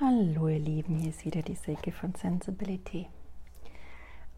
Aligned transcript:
Hallo 0.00 0.46
ihr 0.46 0.60
Lieben, 0.60 0.94
hier 0.98 1.10
ist 1.10 1.24
wieder 1.24 1.42
die 1.42 1.56
Silke 1.56 1.90
von 1.90 2.14
Sensibility. 2.14 3.08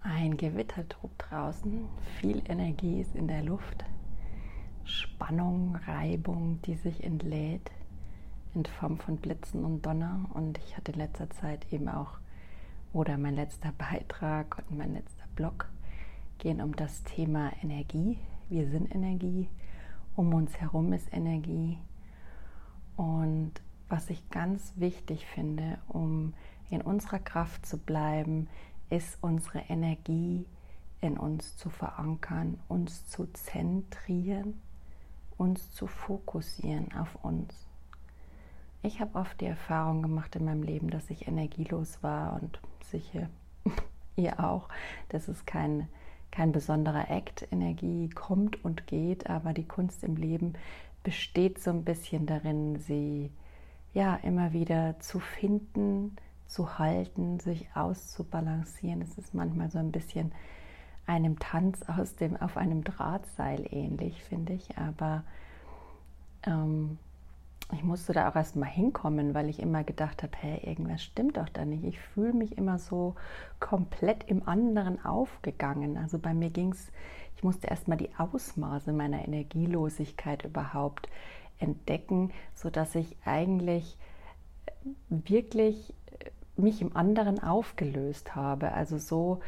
Ein 0.00 0.38
Gewitter 0.38 0.88
tobt 0.88 1.26
draußen, 1.28 1.86
viel 2.18 2.42
Energie 2.48 3.02
ist 3.02 3.14
in 3.14 3.28
der 3.28 3.42
Luft, 3.42 3.84
Spannung, 4.84 5.76
Reibung, 5.86 6.62
die 6.64 6.76
sich 6.76 7.04
entlädt 7.04 7.70
in 8.54 8.64
Form 8.64 8.96
von 8.96 9.18
Blitzen 9.18 9.66
und 9.66 9.84
Donner. 9.84 10.30
Und 10.32 10.56
ich 10.64 10.78
hatte 10.78 10.92
in 10.92 10.98
letzter 10.98 11.28
Zeit 11.28 11.70
eben 11.70 11.90
auch, 11.90 12.12
oder 12.94 13.18
mein 13.18 13.34
letzter 13.34 13.72
Beitrag 13.76 14.64
und 14.70 14.78
mein 14.78 14.94
letzter 14.94 15.26
Blog 15.36 15.68
gehen 16.38 16.62
um 16.62 16.74
das 16.74 17.04
Thema 17.04 17.52
Energie. 17.62 18.16
Wir 18.48 18.66
sind 18.66 18.94
Energie, 18.94 19.46
um 20.16 20.32
uns 20.32 20.56
herum 20.56 20.94
ist 20.94 21.12
Energie. 21.12 21.76
Und 22.96 23.60
was 23.90 24.08
ich 24.08 24.30
ganz 24.30 24.72
wichtig 24.76 25.26
finde, 25.26 25.78
um 25.88 26.32
in 26.70 26.80
unserer 26.80 27.18
Kraft 27.18 27.66
zu 27.66 27.76
bleiben, 27.76 28.48
ist 28.88 29.18
unsere 29.20 29.58
Energie 29.68 30.46
in 31.00 31.18
uns 31.18 31.56
zu 31.56 31.70
verankern, 31.70 32.58
uns 32.68 33.06
zu 33.08 33.26
zentrieren, 33.32 34.60
uns 35.36 35.72
zu 35.72 35.86
fokussieren 35.86 36.92
auf 36.96 37.16
uns. 37.24 37.66
Ich 38.82 39.00
habe 39.00 39.18
oft 39.18 39.40
die 39.40 39.46
Erfahrung 39.46 40.02
gemacht 40.02 40.36
in 40.36 40.44
meinem 40.44 40.62
Leben, 40.62 40.90
dass 40.90 41.10
ich 41.10 41.26
energielos 41.26 42.02
war 42.02 42.40
und 42.40 42.60
sicher 42.84 43.28
ihr 44.16 44.40
auch. 44.40 44.68
Das 45.08 45.28
ist 45.28 45.46
kein, 45.46 45.88
kein 46.30 46.52
besonderer 46.52 47.10
Act. 47.10 47.46
Energie 47.50 48.08
kommt 48.08 48.64
und 48.64 48.86
geht, 48.86 49.28
aber 49.28 49.52
die 49.52 49.66
Kunst 49.66 50.04
im 50.04 50.16
Leben 50.16 50.54
besteht 51.02 51.60
so 51.60 51.70
ein 51.70 51.84
bisschen 51.84 52.26
darin, 52.26 52.78
sie 52.78 53.30
ja 53.92 54.16
immer 54.16 54.52
wieder 54.52 54.98
zu 55.00 55.20
finden, 55.20 56.16
zu 56.46 56.78
halten, 56.78 57.40
sich 57.40 57.68
auszubalancieren. 57.74 59.02
Es 59.02 59.18
ist 59.18 59.34
manchmal 59.34 59.70
so 59.70 59.78
ein 59.78 59.92
bisschen 59.92 60.32
einem 61.06 61.38
Tanz 61.38 61.82
aus 61.82 62.16
dem, 62.16 62.36
auf 62.36 62.56
einem 62.56 62.84
Drahtseil 62.84 63.66
ähnlich, 63.70 64.22
finde 64.22 64.52
ich. 64.54 64.76
Aber 64.78 65.24
ähm, 66.44 66.98
ich 67.72 67.84
musste 67.84 68.12
da 68.12 68.28
auch 68.28 68.36
erst 68.36 68.56
mal 68.56 68.66
hinkommen, 68.66 69.34
weil 69.34 69.48
ich 69.48 69.60
immer 69.60 69.84
gedacht 69.84 70.22
habe, 70.22 70.32
hey, 70.36 70.60
irgendwas 70.68 71.02
stimmt 71.02 71.36
doch 71.36 71.48
da 71.48 71.64
nicht. 71.64 71.84
Ich 71.84 72.00
fühle 72.00 72.32
mich 72.32 72.58
immer 72.58 72.78
so 72.78 73.14
komplett 73.60 74.24
im 74.24 74.48
anderen 74.48 75.04
aufgegangen. 75.04 75.96
Also 75.96 76.18
bei 76.18 76.34
mir 76.34 76.50
ging 76.50 76.72
es, 76.72 76.90
ich 77.36 77.44
musste 77.44 77.68
erst 77.68 77.86
mal 77.86 77.96
die 77.96 78.10
Ausmaße 78.18 78.92
meiner 78.92 79.24
Energielosigkeit 79.24 80.44
überhaupt 80.44 81.08
entdecken, 81.60 82.32
sodass 82.54 82.94
ich 82.94 83.16
eigentlich 83.24 83.96
wirklich 85.08 85.94
mich 86.56 86.82
im 86.82 86.96
anderen 86.96 87.42
aufgelöst 87.42 88.34
habe. 88.34 88.72
Also 88.72 88.98
so 88.98 89.40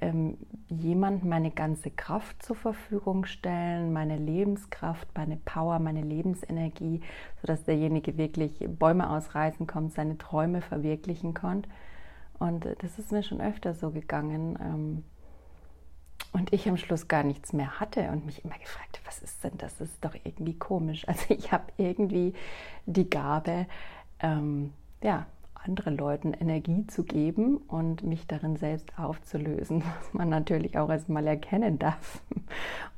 ähm, 0.00 0.36
jemand 0.68 1.24
meine 1.24 1.50
ganze 1.50 1.90
Kraft 1.90 2.42
zur 2.42 2.56
Verfügung 2.56 3.24
stellen, 3.24 3.92
meine 3.92 4.16
Lebenskraft, 4.16 5.08
meine 5.16 5.36
Power, 5.36 5.78
meine 5.78 6.02
Lebensenergie, 6.02 7.00
sodass 7.40 7.64
derjenige 7.64 8.16
wirklich 8.16 8.64
Bäume 8.68 9.10
ausreißen 9.10 9.66
kommt, 9.66 9.94
seine 9.94 10.18
Träume 10.18 10.60
verwirklichen 10.60 11.34
konnte. 11.34 11.68
Und 12.38 12.66
das 12.80 12.98
ist 12.98 13.10
mir 13.10 13.22
schon 13.22 13.40
öfter 13.40 13.74
so 13.74 13.90
gegangen. 13.90 14.56
Ähm, 14.60 15.04
und 16.32 16.52
ich 16.52 16.68
am 16.68 16.76
Schluss 16.76 17.08
gar 17.08 17.22
nichts 17.22 17.52
mehr 17.52 17.80
hatte 17.80 18.10
und 18.10 18.26
mich 18.26 18.44
immer 18.44 18.58
gefragt, 18.58 19.00
was 19.04 19.20
ist 19.20 19.42
denn 19.42 19.56
das? 19.58 19.76
Das 19.78 19.88
ist 19.88 20.04
doch 20.04 20.14
irgendwie 20.24 20.54
komisch. 20.54 21.06
Also 21.08 21.34
ich 21.34 21.52
habe 21.52 21.64
irgendwie 21.76 22.34
die 22.86 23.08
Gabe, 23.08 23.66
ähm, 24.20 24.72
ja, 25.02 25.26
anderen 25.64 25.96
Leuten 25.96 26.32
Energie 26.32 26.86
zu 26.86 27.04
geben 27.04 27.58
und 27.58 28.02
mich 28.02 28.26
darin 28.26 28.56
selbst 28.56 28.98
aufzulösen, 28.98 29.82
was 29.98 30.14
man 30.14 30.28
natürlich 30.28 30.78
auch 30.78 30.88
erstmal 30.88 31.26
erkennen 31.26 31.78
darf 31.78 32.22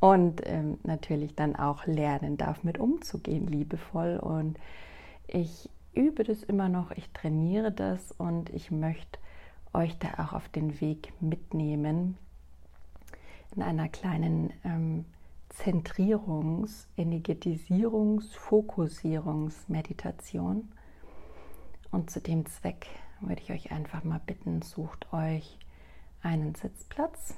und 0.00 0.42
ähm, 0.44 0.78
natürlich 0.82 1.34
dann 1.34 1.56
auch 1.56 1.86
lernen 1.86 2.36
darf, 2.36 2.62
mit 2.62 2.78
umzugehen, 2.78 3.46
liebevoll. 3.46 4.18
Und 4.18 4.58
ich 5.26 5.68
übe 5.94 6.24
das 6.24 6.42
immer 6.42 6.68
noch, 6.68 6.90
ich 6.92 7.10
trainiere 7.12 7.72
das 7.72 8.12
und 8.12 8.50
ich 8.50 8.70
möchte 8.70 9.18
euch 9.72 9.96
da 9.98 10.24
auch 10.24 10.32
auf 10.32 10.48
den 10.48 10.80
Weg 10.80 11.12
mitnehmen, 11.20 12.16
in 13.54 13.62
einer 13.62 13.88
kleinen 13.88 14.52
ähm, 14.64 15.04
Zentrierungs-, 15.50 16.86
Energetisierungs-, 16.96 18.34
Fokussierungsmeditation. 18.36 20.72
Und 21.90 22.10
zu 22.10 22.20
dem 22.20 22.46
Zweck 22.46 22.86
würde 23.20 23.42
ich 23.42 23.50
euch 23.50 23.72
einfach 23.72 24.04
mal 24.04 24.20
bitten, 24.24 24.62
sucht 24.62 25.12
euch 25.12 25.58
einen 26.22 26.54
Sitzplatz. 26.54 27.34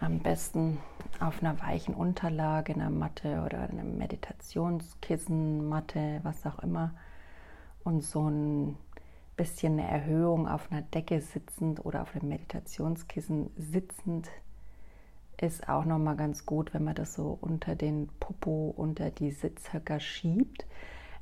Am 0.00 0.18
besten 0.18 0.78
auf 1.20 1.40
einer 1.42 1.60
weichen 1.60 1.94
Unterlage, 1.94 2.74
einer 2.74 2.90
Matte 2.90 3.44
oder 3.46 3.68
einem 3.68 3.98
Meditationskissen, 3.98 5.68
Matte, 5.68 6.18
was 6.24 6.44
auch 6.44 6.58
immer. 6.58 6.92
Und 7.84 8.02
so 8.02 8.28
ein 8.28 8.76
bisschen 9.36 9.78
eine 9.78 9.88
Erhöhung 9.88 10.48
auf 10.48 10.70
einer 10.70 10.82
Decke 10.82 11.20
sitzend 11.20 11.84
oder 11.84 12.02
auf 12.02 12.14
einem 12.14 12.28
Meditationskissen 12.28 13.50
sitzend 13.56 14.28
ist 15.42 15.68
auch 15.68 15.84
noch 15.84 15.98
mal 15.98 16.16
ganz 16.16 16.46
gut, 16.46 16.72
wenn 16.72 16.84
man 16.84 16.94
das 16.94 17.14
so 17.14 17.36
unter 17.40 17.74
den 17.74 18.08
Popo, 18.20 18.72
unter 18.76 19.10
die 19.10 19.32
Sitzhöcker 19.32 19.98
schiebt, 19.98 20.66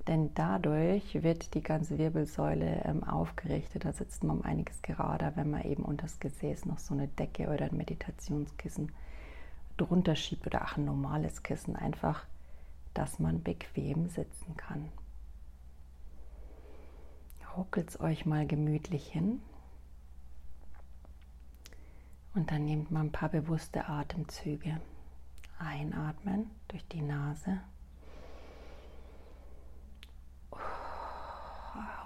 denn 0.08 0.34
dadurch 0.34 1.22
wird 1.22 1.54
die 1.54 1.62
ganze 1.62 1.98
Wirbelsäule 1.98 2.82
ähm, 2.84 3.04
aufgerichtet. 3.04 3.84
Da 3.84 3.92
sitzt 3.92 4.24
man 4.24 4.38
um 4.38 4.44
einiges 4.44 4.82
gerader, 4.82 5.32
wenn 5.36 5.50
man 5.50 5.64
eben 5.64 5.84
unter 5.84 6.02
das 6.02 6.20
Gesäß 6.20 6.66
noch 6.66 6.78
so 6.78 6.94
eine 6.94 7.08
Decke 7.08 7.48
oder 7.48 7.66
ein 7.66 7.76
Meditationskissen 7.76 8.92
drunter 9.76 10.16
schiebt 10.16 10.46
oder 10.46 10.64
auch 10.64 10.76
ein 10.76 10.84
normales 10.84 11.42
Kissen, 11.42 11.76
einfach, 11.76 12.26
dass 12.92 13.18
man 13.18 13.42
bequem 13.42 14.08
sitzen 14.08 14.56
kann. 14.56 14.88
Es 17.76 18.00
euch 18.00 18.26
mal 18.26 18.46
gemütlich 18.46 19.06
hin. 19.06 19.40
Und 22.34 22.50
dann 22.50 22.64
nehmt 22.64 22.90
mal 22.90 23.00
ein 23.00 23.12
paar 23.12 23.28
bewusste 23.28 23.86
Atemzüge. 23.86 24.80
Einatmen 25.58 26.50
durch 26.68 26.86
die 26.88 27.02
Nase. 27.02 27.60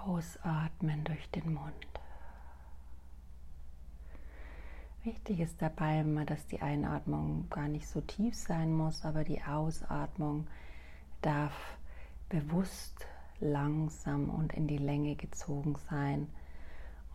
Ausatmen 0.05 1.03
durch 1.03 1.29
den 1.31 1.53
Mund. 1.53 1.73
Wichtig 5.03 5.39
ist 5.39 5.61
dabei 5.61 6.01
immer, 6.01 6.25
dass 6.25 6.45
die 6.47 6.61
Einatmung 6.61 7.49
gar 7.49 7.67
nicht 7.67 7.87
so 7.87 8.01
tief 8.01 8.35
sein 8.35 8.73
muss, 8.73 9.05
aber 9.05 9.23
die 9.23 9.41
Ausatmung 9.43 10.47
darf 11.21 11.53
bewusst 12.29 13.07
langsam 13.39 14.29
und 14.29 14.53
in 14.53 14.67
die 14.67 14.77
Länge 14.77 15.15
gezogen 15.15 15.75
sein. 15.89 16.27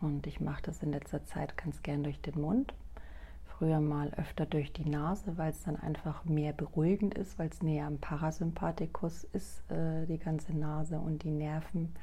Und 0.01 0.25
ich 0.27 0.39
mache 0.39 0.63
das 0.63 0.81
in 0.81 0.91
letzter 0.91 1.23
Zeit 1.25 1.57
ganz 1.57 1.83
gern 1.83 2.03
durch 2.03 2.19
den 2.21 2.39
Mund. 2.39 2.73
Früher 3.45 3.79
mal 3.79 4.11
öfter 4.15 4.47
durch 4.47 4.73
die 4.73 4.89
Nase, 4.89 5.37
weil 5.37 5.51
es 5.51 5.63
dann 5.63 5.75
einfach 5.75 6.25
mehr 6.25 6.53
beruhigend 6.53 7.13
ist, 7.13 7.37
weil 7.37 7.49
es 7.49 7.61
näher 7.61 7.85
am 7.85 7.99
Parasympathikus 7.99 9.25
ist, 9.25 9.69
äh, 9.69 10.07
die 10.07 10.17
ganze 10.17 10.57
Nase 10.57 10.99
und 10.99 11.23
die 11.23 11.29
Nerven, 11.29 11.93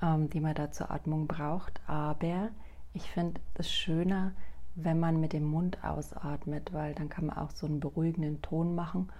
ähm, 0.00 0.30
die 0.30 0.38
man 0.38 0.54
da 0.54 0.70
zur 0.70 0.92
Atmung 0.92 1.26
braucht. 1.26 1.80
Aber 1.88 2.50
ich 2.94 3.10
finde 3.10 3.40
es 3.54 3.72
schöner, 3.72 4.32
wenn 4.74 5.00
man 5.00 5.20
mit 5.20 5.32
dem 5.32 5.44
Mund 5.44 5.82
ausatmet, 5.82 6.72
weil 6.72 6.94
dann 6.94 7.08
kann 7.08 7.26
man 7.26 7.36
auch 7.36 7.50
so 7.50 7.66
einen 7.66 7.80
beruhigenden 7.80 8.40
Ton 8.42 8.74
machen 8.74 9.10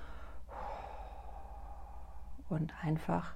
und 2.48 2.72
einfach 2.82 3.34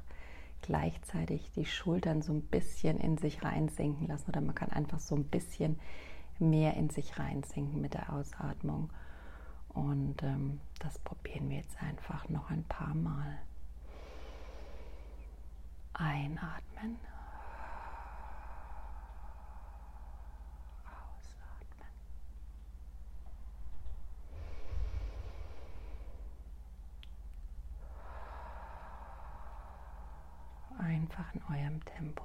gleichzeitig 0.62 1.50
die 1.53 1.67
Schultern 1.67 2.22
so 2.22 2.33
ein 2.33 2.43
bisschen 2.43 2.99
in 2.99 3.19
sich 3.19 3.42
reinsinken 3.42 4.07
lassen 4.09 4.28
oder 4.30 4.41
man 4.41 4.54
kann 4.54 4.71
einfach 4.71 4.98
so 4.98 5.15
ein 5.15 5.25
bisschen 5.25 5.78
mehr 6.39 6.75
in 6.75 6.91
sich 6.91 7.19
reinsinken 7.19 7.80
mit 7.80 7.95
der 7.95 8.13
Ausatmung. 8.13 8.91
Und 9.69 10.22
ähm, 10.22 10.60
das 10.78 10.98
probieren 10.98 11.51
wir 11.51 11.59
jetzt 11.59 11.80
einfach 11.83 12.28
noch 12.28 12.51
ein 12.51 12.65
paar 12.65 12.95
Mal. 12.95 13.39
Einatmen. 15.92 16.98
deinem 31.77 31.84
Tempo. 31.84 32.23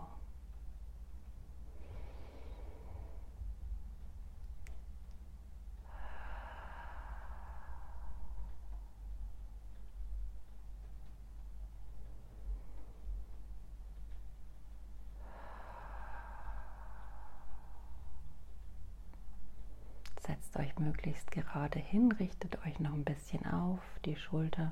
Setzt 20.26 20.56
euch 20.58 20.78
möglichst 20.78 21.32
gerade 21.32 21.80
hin, 21.80 22.12
richtet 22.12 22.64
euch 22.66 22.80
noch 22.80 22.94
ein 22.94 23.04
bisschen 23.04 23.46
auf, 23.48 23.80
die 24.06 24.16
Schulter 24.16 24.72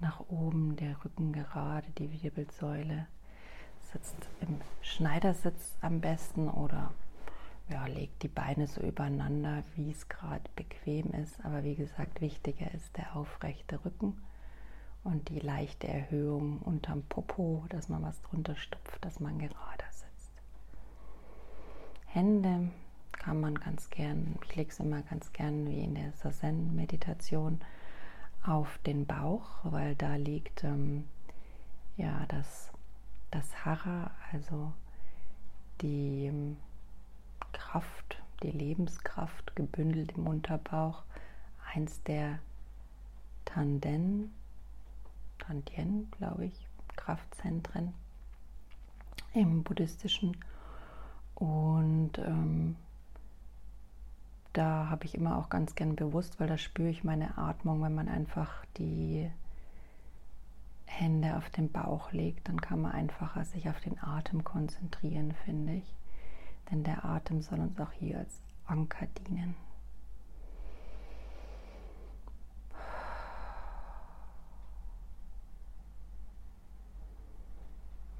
nach 0.00 0.20
oben, 0.28 0.76
der 0.76 1.02
Rücken 1.04 1.32
gerade, 1.32 1.88
die 1.98 2.22
Wirbelsäule 2.22 3.06
Sitzt 3.92 4.28
im 4.40 4.60
Schneidersitz 4.82 5.76
am 5.80 6.00
besten 6.00 6.48
oder 6.48 6.92
ja, 7.68 7.86
legt 7.86 8.22
die 8.22 8.28
Beine 8.28 8.66
so 8.66 8.80
übereinander, 8.80 9.62
wie 9.76 9.90
es 9.90 10.08
gerade 10.08 10.48
bequem 10.56 11.12
ist. 11.12 11.44
Aber 11.44 11.62
wie 11.64 11.76
gesagt, 11.76 12.20
wichtiger 12.20 12.72
ist 12.72 12.96
der 12.96 13.16
aufrechte 13.16 13.84
Rücken 13.84 14.20
und 15.04 15.28
die 15.28 15.40
leichte 15.40 15.88
Erhöhung 15.88 16.58
unterm 16.60 17.02
Popo, 17.02 17.64
dass 17.68 17.88
man 17.88 18.02
was 18.02 18.20
drunter 18.22 18.56
stupft, 18.56 19.04
dass 19.04 19.20
man 19.20 19.38
gerade 19.38 19.84
sitzt. 19.90 20.32
Hände 22.06 22.70
kann 23.12 23.40
man 23.40 23.54
ganz 23.54 23.90
gern, 23.90 24.36
ich 24.42 24.56
lege 24.56 24.70
es 24.70 24.80
immer 24.80 25.02
ganz 25.02 25.32
gern 25.32 25.66
wie 25.68 25.84
in 25.84 25.94
der 25.94 26.12
Sazen-Meditation 26.12 27.60
auf 28.44 28.78
den 28.86 29.06
Bauch, 29.06 29.46
weil 29.62 29.94
da 29.94 30.16
liegt 30.16 30.64
ähm, 30.64 31.06
ja 31.96 32.24
das, 32.28 32.69
das 33.30 33.64
Hara, 33.64 34.10
also 34.32 34.72
die 35.80 36.26
ähm, 36.26 36.56
Kraft, 37.52 38.22
die 38.42 38.50
Lebenskraft 38.50 39.54
gebündelt 39.54 40.12
im 40.16 40.26
Unterbauch, 40.26 41.02
eins 41.74 42.02
der 42.02 42.38
Tanden, 43.44 44.32
Tantien, 45.38 46.10
glaube 46.18 46.46
ich, 46.46 46.66
Kraftzentren 46.96 47.92
im 49.34 49.62
buddhistischen. 49.62 50.36
Und 51.34 52.18
ähm, 52.18 52.76
da 54.52 54.88
habe 54.90 55.04
ich 55.04 55.14
immer 55.14 55.38
auch 55.38 55.48
ganz 55.48 55.74
gern 55.74 55.96
bewusst, 55.96 56.40
weil 56.40 56.48
da 56.48 56.58
spüre 56.58 56.88
ich 56.88 57.04
meine 57.04 57.38
Atmung, 57.38 57.82
wenn 57.82 57.94
man 57.94 58.08
einfach 58.08 58.64
die 58.76 59.30
Hände 60.90 61.36
auf 61.36 61.48
den 61.50 61.70
Bauch 61.70 62.12
legt, 62.12 62.48
dann 62.48 62.60
kann 62.60 62.82
man 62.82 62.92
einfacher 62.92 63.44
sich 63.44 63.68
auf 63.70 63.80
den 63.80 63.98
Atem 64.02 64.44
konzentrieren, 64.44 65.32
finde 65.44 65.74
ich. 65.74 65.94
Denn 66.70 66.84
der 66.84 67.04
Atem 67.04 67.40
soll 67.42 67.60
uns 67.60 67.78
auch 67.80 67.92
hier 67.92 68.18
als 68.18 68.42
Anker 68.66 69.06
dienen. 69.06 69.54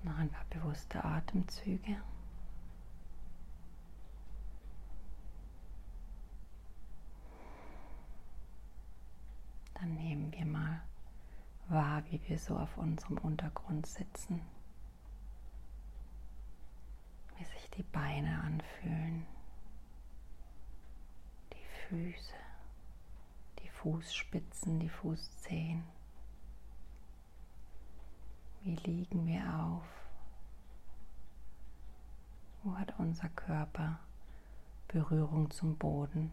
Noch 0.02 0.16
ein 0.16 0.30
paar 0.30 0.46
bewusste 0.48 1.04
Atemzüge. 1.04 1.96
Dann 9.74 9.94
nehmen 9.94 10.32
wir 10.32 10.46
mal 10.46 10.80
wahr, 11.70 12.02
wie 12.10 12.20
wir 12.28 12.38
so 12.38 12.56
auf 12.56 12.76
unserem 12.76 13.18
Untergrund 13.18 13.86
sitzen, 13.86 14.40
wie 17.38 17.44
sich 17.44 17.70
die 17.70 17.82
Beine 17.84 18.42
anfühlen, 18.42 19.26
die 21.52 21.88
Füße, 21.88 22.34
die 23.60 23.68
Fußspitzen, 23.68 24.80
die 24.80 24.88
Fußzehen. 24.88 25.84
Wie 28.62 28.76
liegen 28.76 29.26
wir 29.26 29.42
auf? 29.54 29.86
Wo 32.62 32.76
hat 32.76 32.92
unser 32.98 33.30
Körper 33.30 33.98
Berührung 34.88 35.50
zum 35.50 35.76
Boden? 35.78 36.30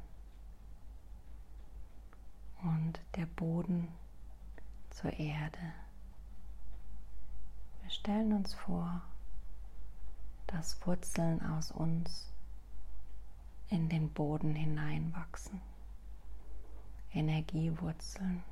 und 2.64 3.00
der 3.16 3.26
Boden 3.26 3.88
zur 4.98 5.14
Erde. 5.14 5.74
Wir 7.84 7.92
stellen 7.92 8.34
uns 8.34 8.56
vor, 8.56 9.04
dass 10.48 10.84
Wurzeln 10.88 11.40
aus 11.46 11.72
uns 11.72 12.32
in 13.70 13.90
den 13.90 14.10
Boden 14.10 14.56
hineinwachsen. 14.56 15.62
Energiewurzeln, 17.14 18.44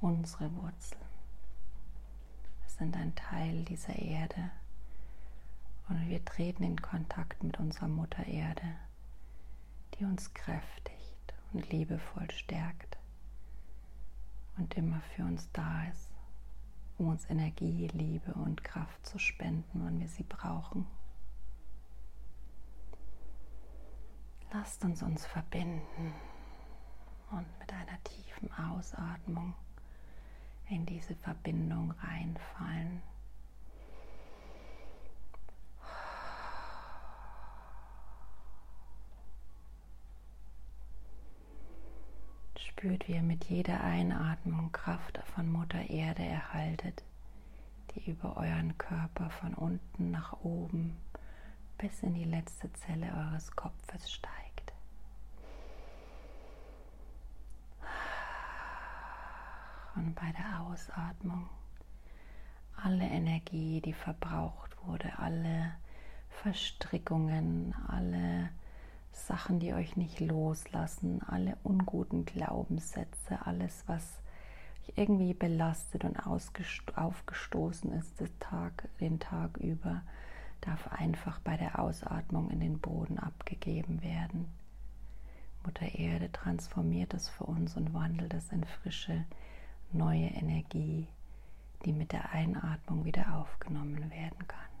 unsere 0.00 0.52
Wurzeln. 0.56 1.00
Wir 2.62 2.70
sind 2.70 2.96
ein 2.96 3.14
Teil 3.14 3.64
dieser 3.64 3.94
Erde 3.94 4.50
und 5.88 6.08
wir 6.08 6.24
treten 6.24 6.64
in 6.64 6.82
Kontakt 6.82 7.40
mit 7.44 7.60
unserer 7.60 7.88
Mutter 7.88 8.26
Erde, 8.26 8.74
die 9.94 10.04
uns 10.04 10.34
kräftigt 10.34 11.34
und 11.52 11.70
liebevoll 11.70 12.28
stärkt 12.32 12.98
und 14.56 14.74
immer 14.74 15.00
für 15.14 15.22
uns 15.24 15.50
da 15.52 15.84
ist, 15.84 16.10
um 16.98 17.08
uns 17.08 17.28
Energie, 17.28 17.88
Liebe 17.88 18.32
und 18.34 18.62
Kraft 18.62 19.04
zu 19.06 19.18
spenden, 19.18 19.84
wenn 19.84 20.00
wir 20.00 20.08
sie 20.08 20.22
brauchen. 20.22 20.86
Lasst 24.52 24.84
uns 24.84 25.02
uns 25.02 25.26
verbinden 25.26 26.12
und 27.32 27.46
mit 27.58 27.72
einer 27.72 28.02
tiefen 28.04 28.50
Ausatmung 28.52 29.54
in 30.68 30.86
diese 30.86 31.16
Verbindung 31.16 31.90
reinfallen. 31.90 33.02
Spürt, 42.76 43.06
wie 43.06 43.12
ihr 43.12 43.22
mit 43.22 43.44
jeder 43.44 43.82
Einatmung 43.82 44.72
Kraft 44.72 45.20
von 45.34 45.50
Mutter 45.50 45.88
Erde 45.90 46.24
erhaltet, 46.24 47.04
die 47.90 48.10
über 48.10 48.36
euren 48.36 48.76
Körper 48.78 49.30
von 49.30 49.54
unten 49.54 50.10
nach 50.10 50.32
oben 50.40 50.96
bis 51.78 52.02
in 52.02 52.14
die 52.14 52.24
letzte 52.24 52.72
Zelle 52.72 53.06
eures 53.06 53.54
Kopfes 53.54 54.10
steigt. 54.10 54.72
Und 59.94 60.16
bei 60.16 60.32
der 60.32 60.62
Ausatmung 60.62 61.48
alle 62.82 63.04
Energie, 63.04 63.80
die 63.82 63.92
verbraucht 63.92 64.76
wurde, 64.84 65.16
alle 65.18 65.76
Verstrickungen, 66.42 67.72
alle 67.86 68.50
Sachen, 69.14 69.60
die 69.60 69.72
euch 69.72 69.96
nicht 69.96 70.20
loslassen, 70.20 71.22
alle 71.22 71.56
unguten 71.62 72.24
Glaubenssätze, 72.24 73.46
alles, 73.46 73.84
was 73.86 74.20
euch 74.82 74.96
irgendwie 74.96 75.34
belastet 75.34 76.04
und 76.04 76.18
aufgestoßen 76.26 77.92
ist 77.92 78.20
den 78.20 78.38
Tag, 78.40 78.88
den 79.00 79.18
Tag 79.20 79.56
über, 79.58 80.02
darf 80.60 80.88
einfach 80.88 81.40
bei 81.40 81.56
der 81.56 81.78
Ausatmung 81.78 82.50
in 82.50 82.60
den 82.60 82.78
Boden 82.80 83.18
abgegeben 83.18 84.02
werden. 84.02 84.46
Mutter 85.64 85.94
Erde 85.94 86.30
transformiert 86.30 87.14
es 87.14 87.28
für 87.28 87.44
uns 87.44 87.76
und 87.76 87.94
wandelt 87.94 88.34
es 88.34 88.52
in 88.52 88.64
frische, 88.64 89.24
neue 89.92 90.26
Energie, 90.26 91.08
die 91.84 91.92
mit 91.92 92.12
der 92.12 92.32
Einatmung 92.32 93.04
wieder 93.04 93.36
aufgenommen 93.36 94.10
werden 94.10 94.46
kann. 94.46 94.73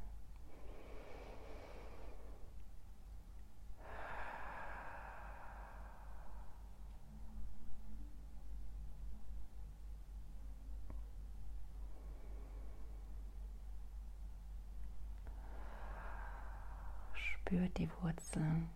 Spürt 17.54 17.78
die 17.78 17.88
Wurzeln 18.02 18.68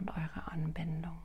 und 0.00 0.10
eure 0.10 0.50
Anbindung. 0.50 1.16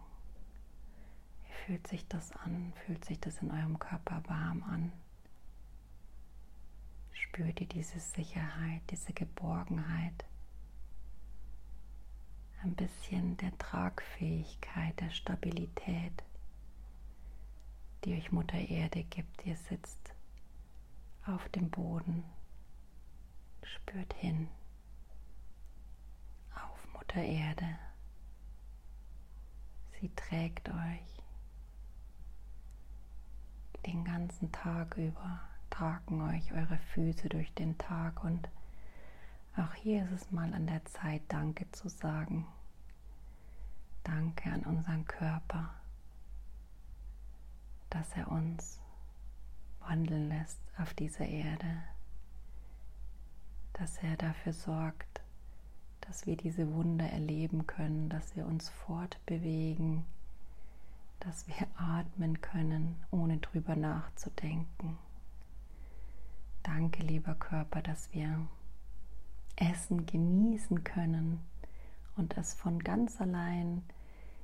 Wie 1.44 1.54
fühlt 1.66 1.88
sich 1.88 2.08
das 2.08 2.32
an? 2.34 2.72
Fühlt 2.86 3.04
sich 3.04 3.20
das 3.20 3.42
in 3.42 3.50
eurem 3.50 3.80
Körper 3.80 4.22
warm 4.28 4.62
an? 4.62 4.92
Spürt 7.14 7.60
ihr 7.62 7.68
diese 7.68 8.00
Sicherheit, 8.00 8.84
diese 8.92 9.12
Geborgenheit? 9.12 10.24
Ein 12.62 12.76
bisschen 12.76 13.38
der 13.38 13.58
Tragfähigkeit, 13.58 15.00
der 15.00 15.10
Stabilität, 15.10 16.24
die 18.06 18.14
euch 18.14 18.32
Mutter 18.32 18.60
Erde 18.60 19.04
gibt. 19.04 19.48
Ihr 19.48 19.58
sitzt 19.58 20.14
auf 21.26 21.50
dem 21.50 21.72
Boden, 21.72 22.24
spürt 23.64 24.14
hin. 24.14 24.48
Mutter 27.08 27.24
Erde. 27.24 27.80
Sie 30.02 30.10
trägt 30.14 30.68
euch 30.68 31.24
den 33.86 34.04
ganzen 34.04 34.52
Tag 34.52 34.98
über, 34.98 35.40
tragen 35.70 36.22
euch 36.22 36.52
eure 36.52 36.78
Füße 36.94 37.30
durch 37.30 37.54
den 37.54 37.78
Tag 37.78 38.24
und 38.26 38.50
auch 39.56 39.74
hier 39.76 40.04
ist 40.04 40.12
es 40.12 40.32
mal 40.32 40.54
an 40.54 40.68
der 40.68 40.84
Zeit, 40.84 41.22
Danke 41.30 41.72
zu 41.72 41.88
sagen. 41.88 42.46
Danke 44.04 44.52
an 44.52 44.64
unseren 44.64 45.06
Körper, 45.06 45.74
dass 47.90 48.12
er 48.18 48.30
uns 48.30 48.82
wandeln 49.80 50.28
lässt 50.28 50.60
auf 50.78 50.94
dieser 50.94 51.26
Erde, 51.26 51.84
dass 53.74 53.98
er 54.00 54.18
dafür 54.18 54.52
sorgt, 54.52 55.07
dass 56.08 56.26
wir 56.26 56.38
diese 56.38 56.74
Wunder 56.74 57.06
erleben 57.06 57.68
können, 57.68 58.10
dass 58.10 58.36
wir 58.36 58.46
uns 58.46 58.70
fortbewegen, 58.70 60.06
dass 61.20 61.48
wir 61.48 61.68
atmen 61.76 62.40
können, 62.40 62.96
ohne 63.12 63.38
drüber 63.38 63.76
nachzudenken. 63.76 64.98
Danke, 66.64 67.04
lieber 67.04 67.36
Körper, 67.36 67.82
dass 67.82 68.14
wir 68.14 68.48
Essen 69.58 70.06
genießen 70.06 70.84
können 70.84 71.40
und 72.16 72.38
es 72.38 72.54
von 72.54 72.80
ganz 72.80 73.20
allein 73.20 73.84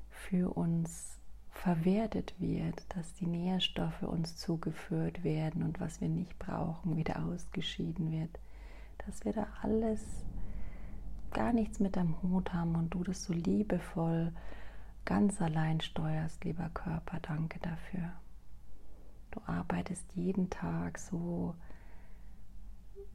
für 0.09 0.55
uns 0.55 1.17
verwertet 1.49 2.33
wird, 2.39 2.83
dass 2.95 3.13
die 3.13 3.27
Nährstoffe 3.27 4.03
uns 4.03 4.35
zugeführt 4.37 5.23
werden 5.23 5.63
und 5.63 5.79
was 5.79 6.01
wir 6.01 6.09
nicht 6.09 6.37
brauchen, 6.39 6.97
wieder 6.97 7.23
ausgeschieden 7.25 8.11
wird, 8.11 8.39
dass 9.05 9.23
wir 9.23 9.33
da 9.33 9.47
alles 9.61 10.01
gar 11.33 11.53
nichts 11.53 11.79
mit 11.79 11.97
am 11.97 12.21
Hut 12.21 12.53
haben 12.53 12.75
und 12.75 12.93
du 12.93 13.03
das 13.03 13.23
so 13.23 13.33
liebevoll 13.33 14.31
ganz 15.05 15.41
allein 15.41 15.81
steuerst, 15.81 16.43
lieber 16.43 16.69
Körper. 16.73 17.19
Danke 17.21 17.59
dafür. 17.59 18.13
Du 19.31 19.41
arbeitest 19.45 20.05
jeden 20.13 20.49
Tag 20.49 20.99
so 20.99 21.55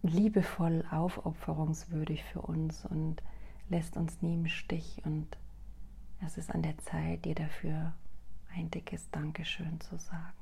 liebevoll 0.03 0.85
aufopferungswürdig 0.91 2.25
für 2.25 2.43
uns 2.43 2.85
und 2.85 3.23
lässt 3.69 3.97
uns 3.97 4.21
nie 4.23 4.35
im 4.35 4.47
Stich. 4.49 5.03
Und 5.05 5.39
es 6.25 6.37
ist 6.37 6.55
an 6.55 6.63
der 6.63 6.79
Zeit, 6.79 7.25
dir 7.25 7.35
dafür 7.35 7.95
ein 8.55 8.71
dickes 8.71 9.11
Dankeschön 9.11 9.81
zu 9.81 9.97
sagen. 9.99 10.38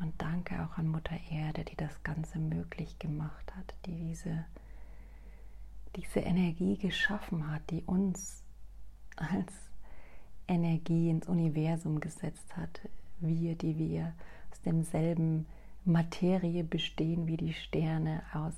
Und 0.00 0.14
danke 0.18 0.54
auch 0.64 0.78
an 0.78 0.88
Mutter 0.88 1.18
Erde, 1.30 1.64
die 1.64 1.76
das 1.76 2.02
Ganze 2.04 2.38
möglich 2.38 2.98
gemacht 2.98 3.52
hat, 3.56 3.74
die 3.84 3.96
diese, 3.96 4.44
diese 5.96 6.20
Energie 6.20 6.76
geschaffen 6.76 7.50
hat, 7.50 7.62
die 7.70 7.82
uns 7.82 8.44
als 9.16 9.52
Energie 10.46 11.10
ins 11.10 11.26
Universum 11.26 11.98
gesetzt 11.98 12.56
hat. 12.56 12.80
Wir, 13.18 13.56
die 13.56 13.76
wir 13.76 14.14
aus 14.52 14.60
demselben 14.60 15.46
Materie 15.84 16.62
bestehen 16.62 17.26
wie 17.26 17.36
die 17.36 17.54
Sterne, 17.54 18.22
aus 18.32 18.54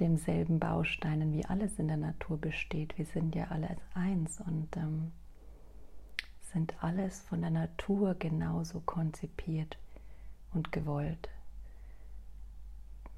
demselben 0.00 0.58
Bausteinen, 0.58 1.32
wie 1.32 1.44
alles 1.46 1.78
in 1.78 1.86
der 1.86 1.98
Natur 1.98 2.38
besteht. 2.38 2.98
Wir 2.98 3.06
sind 3.06 3.36
ja 3.36 3.44
alle 3.48 3.76
eins 3.94 4.40
und 4.40 4.76
ähm, 4.76 5.12
sind 6.52 6.82
alles 6.82 7.20
von 7.20 7.42
der 7.42 7.50
Natur 7.50 8.14
genauso 8.14 8.80
konzipiert 8.80 9.78
und 10.52 10.72
gewollt. 10.72 11.28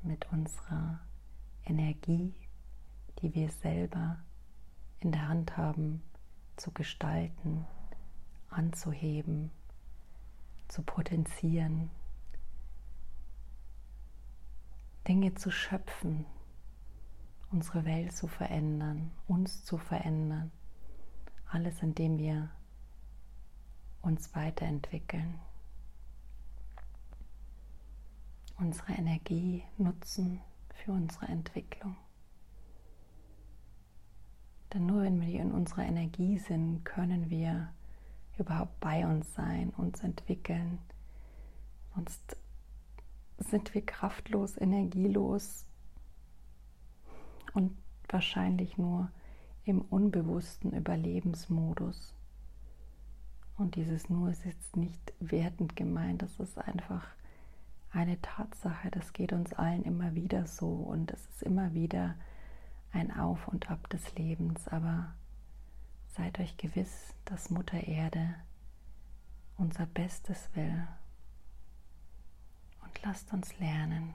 Mit 0.03 0.31
unserer 0.33 1.01
Energie, 1.65 2.35
die 3.21 3.35
wir 3.35 3.51
selber 3.51 4.19
in 5.01 5.13
der 5.13 5.29
Hand 5.29 5.57
haben, 5.57 6.03
zu 6.57 6.71
gestalten, 6.71 7.67
anzuheben, 8.51 9.51
zu 10.69 10.83
potenzieren, 10.83 11.91
Dinge 15.07 15.35
zu 15.35 15.51
schöpfen, 15.51 16.25
unsere 17.51 17.85
Welt 17.85 18.13
zu 18.17 18.27
verändern, 18.27 19.11
uns 19.29 19.65
zu 19.65 19.77
verändern, 19.77 20.51
alles 21.51 21.83
indem 21.83 22.19
wir 22.19 22.51
uns 24.03 24.35
weiterentwickeln, 24.35 25.39
unsere 28.59 28.93
Energie 28.93 29.65
nutzen 29.79 30.41
für 30.75 30.93
unsere 30.93 31.27
Entwicklung. 31.27 31.97
Denn 34.73 34.87
nur 34.87 35.03
wenn 35.03 35.21
wir 35.21 35.41
in 35.41 35.53
unserer 35.53 35.85
Energie 35.85 36.39
sind, 36.39 36.85
können 36.85 37.31
wir 37.31 37.69
überhaupt 38.39 38.81
bei 38.81 39.07
uns 39.07 39.33
sein, 39.35 39.71
uns 39.71 40.03
entwickeln. 40.03 40.79
Sonst 41.95 42.37
sind 43.39 43.73
wir 43.75 43.85
kraftlos, 43.85 44.57
energielos 44.57 45.65
und 47.53 47.77
wahrscheinlich 48.09 48.77
nur 48.79 49.11
im 49.65 49.81
unbewussten 49.81 50.73
Überlebensmodus. 50.73 52.15
Und 53.57 53.77
dieses 53.77 54.11
Nur 54.11 54.31
ist 54.31 54.45
jetzt 54.45 54.77
nicht 54.77 55.13
wertend 55.21 55.77
gemeint, 55.77 56.23
das 56.23 56.41
ist 56.41 56.59
einfach 56.59 57.07
eine 57.95 58.21
Tatsache, 58.21 58.91
das 58.91 59.13
geht 59.13 59.33
uns 59.33 59.53
allen 59.53 59.85
immer 59.85 60.15
wieder 60.15 60.47
so 60.47 60.69
und 60.69 61.13
es 61.13 61.25
ist 61.27 61.43
immer 61.43 61.75
wieder 61.75 62.17
ein 62.93 63.17
Auf 63.17 63.49
und 63.49 63.71
Ab 63.71 63.89
des 63.89 64.15
Lebens, 64.17 64.69
aber 64.69 65.15
seid 66.09 66.39
euch 66.41 66.57
gewiss, 66.57 67.15
dass 67.25 67.51
Mutter 67.51 67.83
Erde 67.87 68.35
unser 69.57 69.87
Bestes 69.87 70.51
will 70.55 70.87
und 72.83 73.03
lasst 73.03 73.33
uns 73.33 73.59
lernen, 73.59 74.15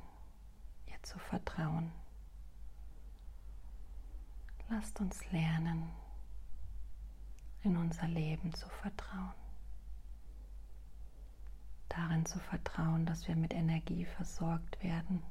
ihr 0.88 1.02
zu 1.04 1.18
vertrauen. 1.18 1.92
Lasst 4.70 5.00
uns 5.00 5.32
lernen, 5.32 5.90
in 7.64 7.76
unser 7.76 8.08
Leben 8.08 8.54
zu 8.54 8.70
vertrauen. 8.70 9.39
Darin 11.90 12.26
zu 12.26 12.40
vertrauen, 12.40 13.06
dass 13.06 13.28
wir 13.28 13.36
mit 13.36 13.54
Energie 13.54 14.06
versorgt 14.06 14.82
werden. 14.84 15.22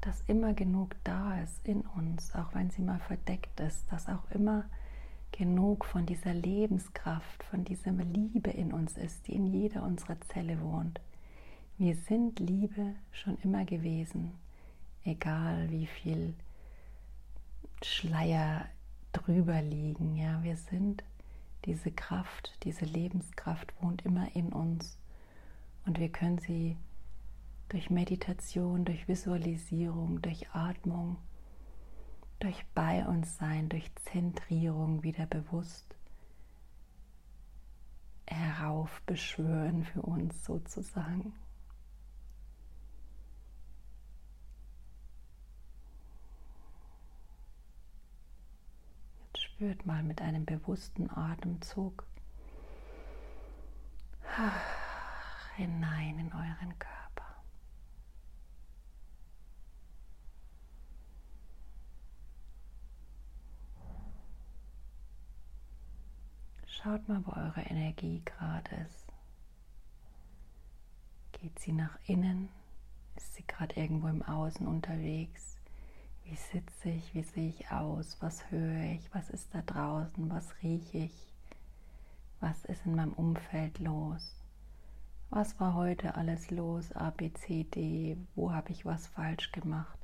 Dass 0.00 0.22
immer 0.26 0.54
genug 0.54 0.96
da 1.04 1.40
ist 1.40 1.66
in 1.66 1.82
uns, 1.82 2.34
auch 2.34 2.54
wenn 2.54 2.70
sie 2.70 2.82
mal 2.82 2.98
verdeckt 3.00 3.60
ist, 3.60 3.90
dass 3.92 4.08
auch 4.08 4.30
immer 4.30 4.64
genug 5.32 5.84
von 5.84 6.06
dieser 6.06 6.34
Lebenskraft, 6.34 7.42
von 7.44 7.64
dieser 7.64 7.92
Liebe 7.92 8.50
in 8.50 8.72
uns 8.72 8.96
ist, 8.96 9.26
die 9.26 9.34
in 9.34 9.46
jeder 9.46 9.82
unserer 9.82 10.20
Zelle 10.20 10.60
wohnt. 10.60 11.00
Wir 11.78 11.96
sind 11.96 12.38
Liebe 12.38 12.94
schon 13.10 13.38
immer 13.38 13.64
gewesen, 13.64 14.32
egal 15.04 15.70
wie 15.70 15.86
viel 15.86 16.34
Schleier 17.82 18.66
drüber 19.12 19.60
liegen. 19.62 20.16
Ja, 20.16 20.42
wir 20.42 20.56
sind 20.56 21.02
diese 21.64 21.90
Kraft, 21.90 22.56
diese 22.64 22.84
Lebenskraft 22.84 23.72
wohnt 23.80 24.02
immer 24.02 24.34
in 24.34 24.52
uns 24.52 24.98
und 25.86 25.98
wir 25.98 26.10
können 26.10 26.38
sie 26.38 26.76
durch 27.68 27.90
Meditation, 27.90 28.84
durch 28.84 29.08
Visualisierung, 29.08 30.20
durch 30.20 30.50
Atmung, 30.52 31.16
durch 32.38 32.64
bei 32.74 33.06
uns 33.06 33.36
sein, 33.38 33.68
durch 33.68 33.90
Zentrierung 33.94 35.02
wieder 35.02 35.26
bewusst 35.26 35.96
heraufbeschwören 38.26 39.84
für 39.84 40.02
uns 40.02 40.44
sozusagen. 40.44 41.32
Spürt 49.62 49.86
mal 49.86 50.02
mit 50.02 50.20
einem 50.20 50.44
bewussten 50.44 51.08
Atemzug 51.08 52.04
hinein 55.54 56.18
in 56.18 56.32
euren 56.32 56.76
Körper. 56.80 57.44
Schaut 66.66 67.08
mal, 67.08 67.24
wo 67.24 67.30
eure 67.30 67.60
Energie 67.60 68.20
gerade 68.24 68.74
ist. 68.88 69.06
Geht 71.30 71.56
sie 71.60 71.72
nach 71.72 71.96
innen? 72.08 72.48
Ist 73.14 73.34
sie 73.34 73.46
gerade 73.46 73.76
irgendwo 73.76 74.08
im 74.08 74.22
Außen 74.22 74.66
unterwegs? 74.66 75.56
Wie 76.24 76.36
sitze 76.36 76.90
ich? 76.90 77.14
Wie 77.14 77.22
sehe 77.22 77.48
ich 77.48 77.70
aus? 77.70 78.16
Was 78.20 78.50
höre 78.50 78.94
ich? 78.94 79.14
Was 79.14 79.30
ist 79.30 79.54
da 79.54 79.62
draußen? 79.62 80.30
Was 80.30 80.54
rieche 80.62 80.98
ich? 80.98 81.32
Was 82.40 82.64
ist 82.64 82.86
in 82.86 82.94
meinem 82.94 83.12
Umfeld 83.12 83.78
los? 83.78 84.34
Was 85.30 85.58
war 85.60 85.74
heute 85.74 86.14
alles 86.16 86.50
los? 86.50 86.92
A, 86.92 87.10
B, 87.10 87.32
C, 87.32 87.64
D. 87.64 88.16
Wo 88.34 88.52
habe 88.52 88.70
ich 88.70 88.84
was 88.84 89.06
falsch 89.06 89.52
gemacht? 89.52 89.98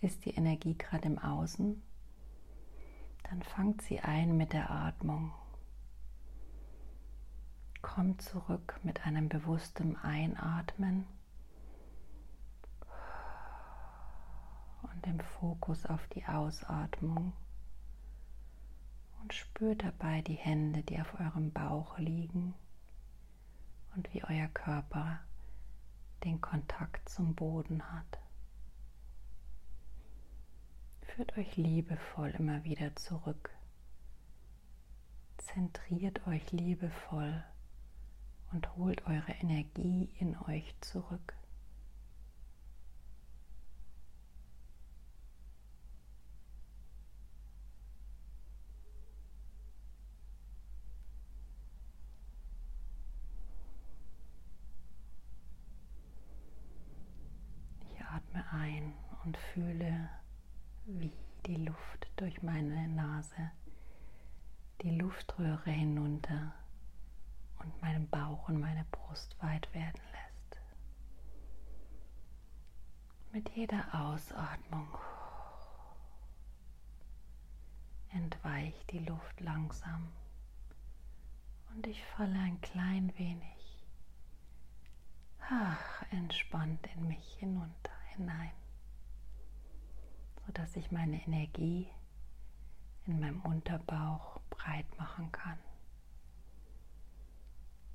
Ist 0.00 0.24
die 0.24 0.34
Energie 0.34 0.74
gerade 0.74 1.06
im 1.06 1.18
Außen? 1.18 1.82
Dann 3.24 3.42
fangt 3.42 3.82
sie 3.82 4.00
ein 4.00 4.36
mit 4.36 4.52
der 4.52 4.70
Atmung. 4.70 5.32
Kommt 7.82 8.22
zurück 8.22 8.80
mit 8.82 9.04
einem 9.06 9.28
bewussten 9.28 9.96
Einatmen 9.96 11.06
dem 15.04 15.20
Fokus 15.20 15.84
auf 15.86 16.06
die 16.08 16.24
Ausatmung 16.26 17.32
Und 19.20 19.32
spürt 19.34 19.82
dabei 19.82 20.22
die 20.22 20.34
Hände, 20.34 20.82
die 20.82 21.00
auf 21.00 21.18
eurem 21.20 21.52
Bauch 21.52 21.98
liegen 21.98 22.54
und 23.94 24.12
wie 24.12 24.24
euer 24.24 24.48
Körper 24.48 25.20
den 26.24 26.40
Kontakt 26.40 27.08
zum 27.08 27.34
Boden 27.34 27.82
hat. 27.92 28.18
Führt 31.02 31.36
euch 31.38 31.56
liebevoll 31.56 32.30
immer 32.30 32.64
wieder 32.64 32.96
zurück. 32.96 33.50
Zentriert 35.38 36.26
euch 36.26 36.50
liebevoll 36.50 37.44
und 38.52 38.76
holt 38.76 39.06
eure 39.06 39.32
Energie 39.32 40.10
in 40.18 40.36
euch 40.48 40.74
zurück. 40.80 41.34
ein 58.54 58.92
und 59.24 59.36
fühle, 59.54 60.10
wie 60.84 61.12
die 61.46 61.56
Luft 61.56 62.10
durch 62.16 62.42
meine 62.42 62.88
Nase 62.88 63.52
die 64.82 64.90
Luftröhre 64.98 65.70
hinunter 65.70 66.52
und 67.60 67.80
meinen 67.80 68.08
Bauch 68.08 68.48
und 68.48 68.58
meine 68.60 68.84
Brust 68.90 69.40
weit 69.40 69.72
werden 69.72 70.02
lässt. 70.12 70.60
Mit 73.32 73.48
jeder 73.50 73.86
Ausatmung 73.94 74.88
entweicht 78.12 78.90
die 78.90 78.98
Luft 78.98 79.40
langsam 79.40 80.08
und 81.74 81.86
ich 81.86 82.04
falle 82.16 82.38
ein 82.38 82.60
klein 82.60 83.12
wenig 83.16 83.54
ach, 85.48 86.02
entspannt 86.10 86.86
in 86.94 87.08
mich 87.08 87.36
hinunter 87.38 87.92
hinein, 88.16 88.52
sodass 90.46 90.76
ich 90.76 90.90
meine 90.90 91.22
Energie 91.24 91.88
in 93.06 93.20
meinem 93.20 93.40
Unterbauch 93.42 94.40
breit 94.50 94.86
machen 94.98 95.30
kann. 95.32 95.58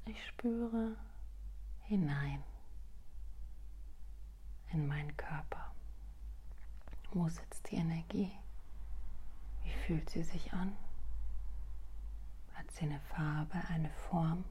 Ich 0.05 0.25
spüre 0.27 0.95
hinein 1.83 2.43
in 4.71 4.87
meinen 4.87 5.15
Körper. 5.17 5.73
Wo 7.11 7.27
sitzt 7.27 7.71
die 7.71 7.75
Energie? 7.75 8.31
Wie 9.63 9.71
fühlt 9.85 10.09
sie 10.09 10.23
sich 10.23 10.53
an? 10.53 10.75
Hat 12.53 12.69
sie 12.71 12.85
eine 12.85 12.99
Farbe, 12.99 13.57
eine 13.69 13.89
Form? 14.09 14.43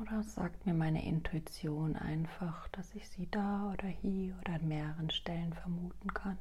Oder 0.00 0.22
sagt 0.22 0.66
mir 0.66 0.74
meine 0.74 1.06
Intuition 1.06 1.96
einfach, 1.96 2.68
dass 2.68 2.94
ich 2.94 3.08
sie 3.08 3.30
da 3.30 3.72
oder 3.72 3.88
hier 3.88 4.36
oder 4.40 4.54
an 4.54 4.68
mehreren 4.68 5.08
Stellen 5.08 5.54
vermuten 5.54 6.12
kann? 6.12 6.36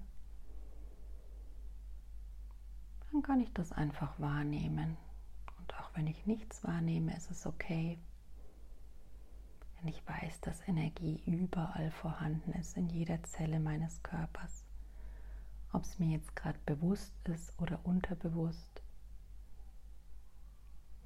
Dann 3.12 3.22
kann 3.22 3.40
ich 3.40 3.54
das 3.54 3.72
einfach 3.72 4.20
wahrnehmen. 4.20 4.98
Und 5.58 5.74
auch 5.80 5.90
wenn 5.94 6.06
ich 6.06 6.26
nichts 6.26 6.66
wahrnehme, 6.66 7.16
ist 7.16 7.32
es 7.32 7.46
okay. 7.46 7.98
Denn 9.80 9.88
ich 9.88 10.06
weiß, 10.06 10.42
dass 10.42 10.68
Energie 10.68 11.22
überall 11.26 11.92
vorhanden 11.92 12.52
ist, 12.54 12.76
in 12.76 12.90
jeder 12.90 13.24
Zelle 13.24 13.62
meines 13.62 14.04
Körpers. 14.04 14.66
Ob 15.72 15.84
es 15.84 15.98
mir 15.98 16.10
jetzt 16.10 16.36
gerade 16.36 16.60
bewusst 16.66 17.14
ist 17.30 17.58
oder 17.58 17.80
unterbewusst. 17.84 18.82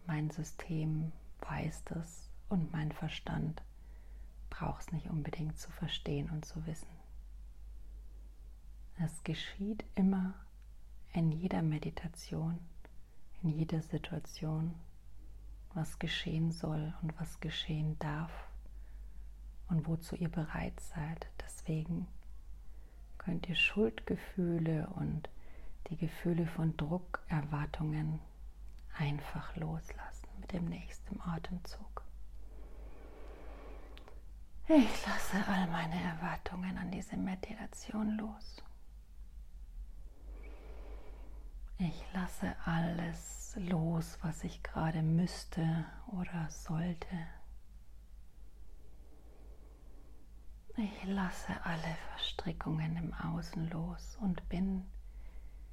Mein 0.07 0.31
System 0.31 1.11
weiß 1.41 1.83
das 1.85 2.28
und 2.49 2.71
mein 2.73 2.91
Verstand 2.91 3.61
braucht 4.49 4.81
es 4.81 4.91
nicht 4.91 5.09
unbedingt 5.09 5.57
zu 5.57 5.71
verstehen 5.71 6.29
und 6.29 6.45
zu 6.45 6.65
wissen. 6.65 6.87
Es 8.97 9.23
geschieht 9.23 9.85
immer 9.95 10.33
in 11.13 11.31
jeder 11.31 11.61
Meditation, 11.61 12.59
in 13.41 13.49
jeder 13.49 13.81
Situation, 13.81 14.75
was 15.73 15.99
geschehen 15.99 16.51
soll 16.51 16.93
und 17.01 17.17
was 17.19 17.39
geschehen 17.39 17.97
darf 17.99 18.31
und 19.69 19.87
wozu 19.87 20.15
ihr 20.15 20.29
bereit 20.29 20.79
seid. 20.79 21.27
Deswegen 21.41 22.07
könnt 23.17 23.47
ihr 23.47 23.55
Schuldgefühle 23.55 24.87
und 24.95 25.29
die 25.89 25.97
Gefühle 25.97 26.45
von 26.47 26.75
Druck, 26.75 27.23
Erwartungen 27.27 28.19
einfach 28.97 29.55
loslassen 29.55 30.27
mit 30.41 30.51
dem 30.51 30.65
nächsten 30.65 31.21
Atemzug. 31.21 32.03
Ich 34.71 35.03
lasse 35.07 35.47
all 35.47 35.65
meine 35.65 35.99
Erwartungen 35.99 36.77
an 36.77 36.91
diese 36.91 37.17
Meditation 37.17 38.19
los. 38.19 38.61
Ich 41.79 42.05
lasse 42.13 42.55
alles 42.65 43.55
los, 43.55 44.19
was 44.21 44.43
ich 44.43 44.61
gerade 44.61 45.01
müsste 45.01 45.87
oder 46.11 46.47
sollte. 46.51 47.17
Ich 50.77 51.03
lasse 51.05 51.65
alle 51.65 51.95
Verstrickungen 52.11 52.95
im 52.95 53.11
Außen 53.15 53.71
los 53.71 54.17
und 54.21 54.47
bin 54.49 54.85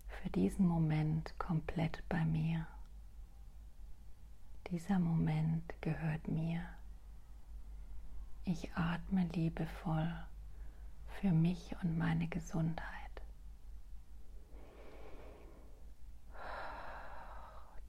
für 0.09 0.31
diesen 0.31 0.67
Moment 0.67 1.39
komplett 1.39 2.03
bei 2.09 2.25
mir. 2.25 2.67
Dieser 4.71 4.99
Moment 4.99 5.75
gehört 5.83 6.29
mir. 6.29 6.76
Ich 8.49 8.73
atme 8.77 9.25
liebevoll 9.35 10.15
für 11.21 11.33
mich 11.33 11.75
und 11.83 11.99
meine 11.99 12.29
Gesundheit. 12.29 12.87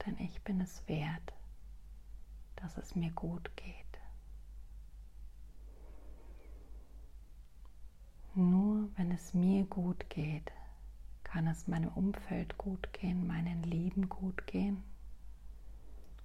Denn 0.04 0.18
ich 0.18 0.42
bin 0.42 0.60
es 0.60 0.82
wert, 0.88 1.32
dass 2.56 2.76
es 2.76 2.96
mir 2.96 3.12
gut 3.12 3.56
geht. 3.56 3.76
Nur 8.34 8.90
wenn 8.96 9.12
es 9.12 9.36
mir 9.36 9.64
gut 9.66 10.10
geht, 10.10 10.52
kann 11.24 11.46
es 11.46 11.68
meinem 11.68 11.90
Umfeld 11.90 12.58
gut 12.58 12.92
gehen, 12.94 13.28
meinen 13.28 13.62
Lieben 13.62 14.10
gut 14.10 14.48
gehen. 14.48 14.84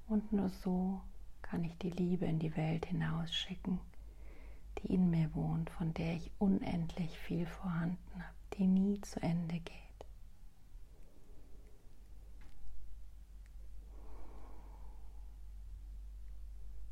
Und 0.08 0.32
nur 0.32 0.48
so 0.48 1.02
kann 1.42 1.64
ich 1.64 1.76
die 1.76 1.90
Liebe 1.90 2.24
in 2.24 2.38
die 2.38 2.56
Welt 2.56 2.86
hinausschicken 2.86 3.78
die 4.78 4.94
in 4.94 5.10
mir 5.10 5.34
wohnt, 5.34 5.70
von 5.70 5.92
der 5.94 6.14
ich 6.14 6.30
unendlich 6.38 7.18
viel 7.18 7.46
vorhanden 7.46 7.98
habe, 8.14 8.34
die 8.58 8.66
nie 8.66 9.00
zu 9.00 9.22
Ende 9.22 9.58
geht. 9.60 9.82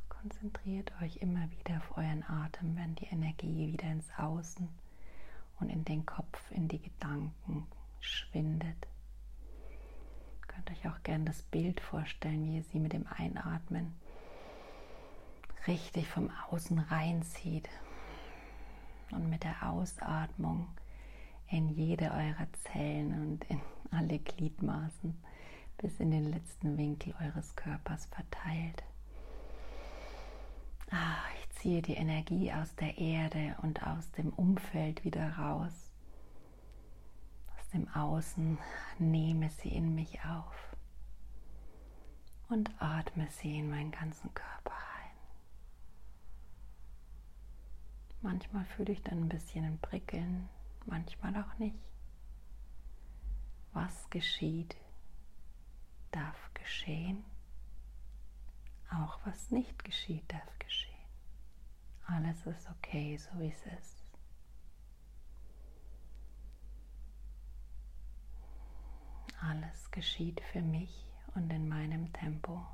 Konzentriert 0.08 0.92
euch 1.00 1.16
immer 1.16 1.50
wieder 1.50 1.78
auf 1.78 1.96
euren 1.96 2.22
Atem, 2.24 2.76
wenn 2.76 2.94
die 2.94 3.06
Energie 3.06 3.72
wieder 3.72 3.90
ins 3.90 4.10
Außen 4.18 4.68
und 5.60 5.70
in 5.70 5.84
den 5.84 6.04
Kopf, 6.04 6.50
in 6.50 6.68
die 6.68 6.80
Gedanken 6.80 7.66
schwindet. 8.00 8.86
Ihr 10.40 10.46
könnt 10.46 10.70
euch 10.70 10.88
auch 10.88 11.02
gerne 11.02 11.24
das 11.24 11.42
Bild 11.44 11.80
vorstellen, 11.80 12.44
wie 12.44 12.56
ihr 12.56 12.64
sie 12.64 12.78
mit 12.78 12.92
dem 12.92 13.06
Einatmen 13.06 13.94
richtig 15.66 16.08
vom 16.08 16.30
Außen 16.48 16.78
reinzieht 16.78 17.68
und 19.12 19.28
mit 19.28 19.44
der 19.44 19.68
Ausatmung 19.68 20.68
in 21.48 21.68
jede 21.68 22.10
eurer 22.10 22.46
Zellen 22.52 23.12
und 23.12 23.44
in 23.50 23.60
alle 23.90 24.18
Gliedmaßen 24.18 25.16
bis 25.78 25.98
in 25.98 26.10
den 26.10 26.30
letzten 26.30 26.76
Winkel 26.78 27.14
eures 27.20 27.56
Körpers 27.56 28.06
verteilt. 28.06 28.84
Ah, 30.90 31.16
ich 31.38 31.50
ziehe 31.56 31.82
die 31.82 31.94
Energie 31.94 32.52
aus 32.52 32.74
der 32.76 32.98
Erde 32.98 33.56
und 33.62 33.82
aus 33.86 34.10
dem 34.12 34.30
Umfeld 34.30 35.04
wieder 35.04 35.36
raus. 35.38 35.72
Aus 37.58 37.68
dem 37.70 37.88
Außen 37.88 38.58
nehme 38.98 39.50
sie 39.50 39.70
in 39.70 39.94
mich 39.94 40.20
auf 40.24 40.54
und 42.48 42.70
atme 42.80 43.28
sie 43.30 43.58
in 43.58 43.70
meinen 43.70 43.92
ganzen 43.92 44.32
Körper 44.34 44.89
Manchmal 48.22 48.64
fühle 48.66 48.92
ich 48.92 49.02
dann 49.02 49.22
ein 49.24 49.28
bisschen 49.28 49.64
ein 49.64 49.78
Prickeln, 49.78 50.48
manchmal 50.86 51.34
auch 51.36 51.58
nicht. 51.58 51.78
Was 53.72 54.10
geschieht, 54.10 54.76
darf 56.10 56.50
geschehen. 56.54 57.24
Auch 58.90 59.20
was 59.24 59.50
nicht 59.50 59.84
geschieht, 59.84 60.30
darf 60.30 60.58
geschehen. 60.58 60.90
Alles 62.06 62.44
ist 62.44 62.68
okay, 62.70 63.16
so 63.16 63.30
wie 63.38 63.48
es 63.48 63.66
ist. 63.78 64.02
Alles 69.40 69.90
geschieht 69.90 70.40
für 70.52 70.60
mich 70.60 71.06
und 71.34 71.50
in 71.50 71.68
meinem 71.68 72.12
Tempo. 72.12 72.66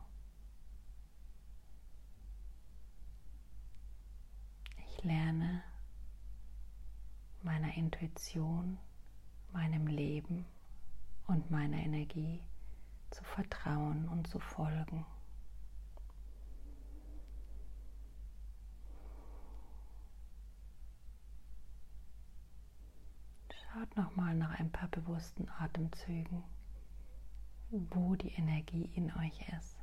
Lerne 5.05 5.63
meiner 7.43 7.75
Intuition, 7.77 8.79
meinem 9.53 9.87
Leben 9.87 10.47
und 11.27 11.51
meiner 11.51 11.77
Energie 11.79 12.43
zu 13.11 13.23
vertrauen 13.25 14.09
und 14.09 14.27
zu 14.27 14.39
folgen. 14.41 15.07
Schaut 23.73 23.97
nochmal 23.97 24.35
nach 24.35 24.59
ein 24.59 24.71
paar 24.73 24.89
bewussten 24.89 25.49
Atemzügen, 25.59 26.43
wo 27.71 28.15
die 28.15 28.33
Energie 28.33 28.91
in 28.95 29.13
euch 29.17 29.39
ist. 29.59 29.77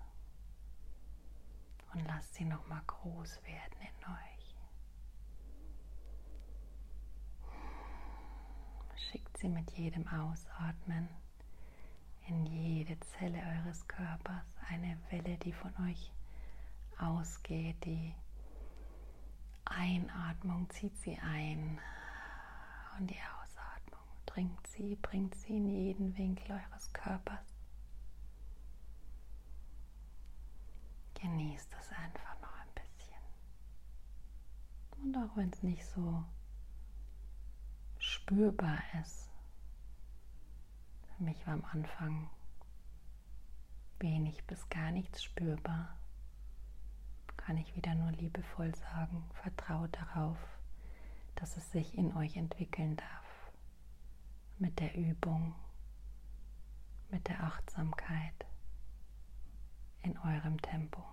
Und 1.93 2.04
lasst 2.08 2.34
sie 2.34 2.45
nochmal 2.45 2.82
groß 2.88 3.39
werden 3.43 3.82
in 3.82 4.06
euch. 4.12 4.56
Schickt 9.12 9.33
sie 9.43 9.49
mit 9.49 9.71
jedem 9.71 10.08
Ausatmen 10.08 11.10
in 12.29 12.45
jede 12.45 12.97
Zelle 13.01 13.39
eures 13.39 13.86
Körpers 13.89 14.45
eine 14.69 14.97
Welle, 15.10 15.38
die 15.39 15.51
von 15.51 15.73
euch 15.86 16.13
ausgeht. 16.97 17.75
Die 17.84 18.15
Einatmung 19.65 20.69
zieht 20.69 20.97
sie 20.97 21.19
ein 21.19 21.77
und 22.97 23.10
die 23.10 23.19
Ausatmung 23.19 24.08
bringt 24.25 24.65
sie, 24.67 24.95
bringt 24.95 25.36
sie 25.36 25.58
in 25.58 25.67
jeden 25.67 26.17
Winkel 26.17 26.49
eures 26.49 26.93
Körpers. 26.93 27.45
Genießt 31.15 31.75
es 31.82 31.89
einfach 31.89 32.39
noch 32.39 32.56
ein 32.62 32.73
bisschen. 32.75 33.23
Und 35.01 35.17
auch 35.17 35.36
wenn 35.36 35.49
es 35.49 35.62
nicht 35.63 35.86
so 35.86 36.23
spürbar 37.99 38.82
ist, 39.01 39.33
mich 41.24 41.46
war 41.48 41.54
am 41.54 41.66
Anfang 41.72 42.30
wenig 44.00 44.44
bis 44.46 44.68
gar 44.70 44.92
nichts 44.92 45.24
spürbar, 45.24 45.96
kann 47.38 47.58
ich 47.58 47.76
wieder 47.76 47.96
nur 47.96 48.12
liebevoll 48.12 48.74
sagen, 48.76 49.24
vertraut 49.42 49.96
darauf, 49.96 50.38
dass 51.36 51.58
es 51.58 51.72
sich 51.72 51.98
in 51.98 52.16
euch 52.16 52.36
entwickeln 52.38 52.96
darf 52.98 53.52
mit 54.60 54.80
der 54.80 54.96
Übung, 54.96 55.56
mit 57.10 57.28
der 57.28 57.44
Achtsamkeit 57.44 58.46
in 60.04 60.18
eurem 60.20 60.62
Tempo. 60.62 61.04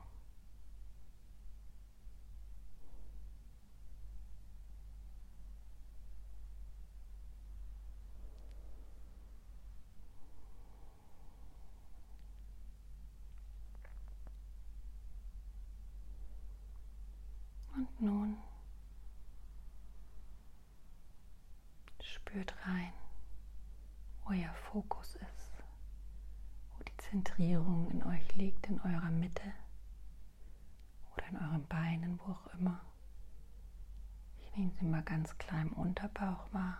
Und 17.76 17.88
nun 18.00 18.36
spürt 22.00 22.54
rein 22.66 22.92
euer 24.26 24.52
Fokus 24.70 25.16
ist, 25.16 25.64
wo 26.72 26.82
die 26.84 26.96
Zentrierung 26.98 27.90
in 27.90 28.02
euch 28.04 28.36
liegt, 28.36 28.66
in 28.68 28.80
eurer 28.80 29.10
Mitte 29.10 29.52
oder 31.14 31.26
in 31.28 31.36
euren 31.36 31.66
Beinen, 31.66 32.20
wo 32.20 32.32
auch 32.32 32.46
immer. 32.54 32.80
Ich 34.40 34.56
nehme 34.56 34.72
sie 34.78 34.84
mal 34.86 35.02
ganz 35.02 35.36
klein 35.38 35.68
im 35.68 35.72
Unterbauch 35.74 36.52
wahr. 36.52 36.78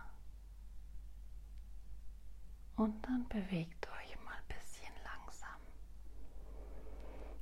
Und 2.77 3.05
dann 3.05 3.27
bewegt 3.27 3.87
euch 3.89 4.17
mal 4.23 4.33
ein 4.33 4.47
bisschen 4.47 4.93
langsam. 5.03 5.59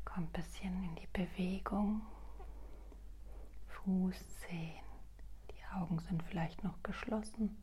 Kommt 0.05 0.27
ein 0.29 0.43
bisschen 0.43 0.83
in 0.83 0.95
die 0.95 1.07
Bewegung. 1.13 2.01
Fußzehen. 3.89 4.85
Die 5.49 5.75
Augen 5.75 5.97
sind 5.99 6.21
vielleicht 6.21 6.63
noch 6.63 6.83
geschlossen 6.83 7.57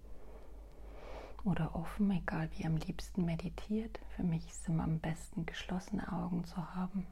oder 1.44 1.76
offen, 1.76 2.10
egal 2.10 2.50
wie 2.50 2.62
ihr 2.62 2.66
am 2.66 2.78
liebsten 2.78 3.24
meditiert. 3.24 4.00
Für 4.16 4.24
mich 4.24 4.44
ist 4.48 4.62
es 4.62 4.68
immer 4.68 4.82
am 4.82 4.98
besten, 4.98 5.46
geschlossene 5.46 6.10
Augen 6.12 6.44
zu 6.44 6.74
haben. 6.74 7.06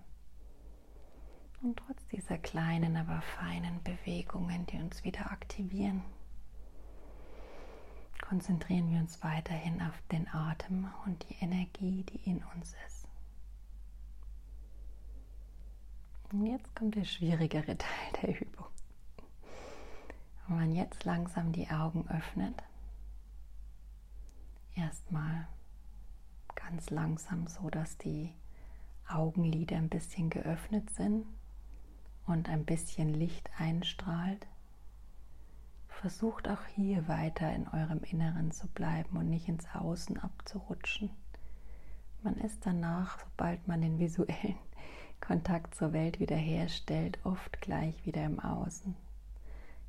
Und 1.62 1.76
trotz 1.76 2.04
dieser 2.08 2.38
kleinen, 2.38 2.96
aber 2.96 3.22
feinen 3.38 3.80
Bewegungen, 3.84 4.66
die 4.66 4.78
uns 4.78 5.04
wieder 5.04 5.30
aktivieren, 5.30 6.02
konzentrieren 8.20 8.90
wir 8.90 8.98
uns 8.98 9.22
weiterhin 9.22 9.80
auf 9.80 9.94
den 10.10 10.26
Atem 10.26 10.88
und 11.06 11.24
die 11.28 11.36
Energie, 11.36 12.02
die 12.02 12.28
in 12.28 12.42
uns 12.56 12.74
ist. 12.88 13.06
Und 16.32 16.46
jetzt 16.46 16.74
kommt 16.74 16.96
der 16.96 17.04
schwierigere 17.04 17.78
Teil 17.78 18.12
der 18.20 18.40
Übung. 18.40 18.63
Wenn 20.46 20.56
man 20.56 20.72
jetzt 20.72 21.04
langsam 21.04 21.52
die 21.52 21.70
Augen 21.70 22.06
öffnet, 22.08 22.62
erstmal 24.74 25.46
ganz 26.54 26.90
langsam 26.90 27.46
so, 27.46 27.70
dass 27.70 27.96
die 27.98 28.32
Augenlider 29.08 29.76
ein 29.76 29.88
bisschen 29.88 30.30
geöffnet 30.30 30.90
sind 30.90 31.26
und 32.26 32.48
ein 32.48 32.64
bisschen 32.64 33.12
Licht 33.14 33.50
einstrahlt. 33.58 34.46
Versucht 35.88 36.48
auch 36.48 36.64
hier 36.74 37.08
weiter 37.08 37.52
in 37.54 37.68
eurem 37.68 38.02
Inneren 38.02 38.50
zu 38.50 38.66
bleiben 38.68 39.16
und 39.16 39.30
nicht 39.30 39.48
ins 39.48 39.66
Außen 39.74 40.18
abzurutschen. 40.18 41.10
Man 42.22 42.36
ist 42.36 42.64
danach, 42.66 43.18
sobald 43.18 43.66
man 43.68 43.80
den 43.82 43.98
visuellen 43.98 44.58
Kontakt 45.20 45.74
zur 45.74 45.92
Welt 45.92 46.20
wiederherstellt, 46.20 47.18
oft 47.24 47.60
gleich 47.60 48.04
wieder 48.04 48.24
im 48.24 48.40
Außen. 48.40 48.94